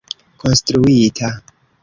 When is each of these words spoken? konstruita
konstruita 0.41 1.29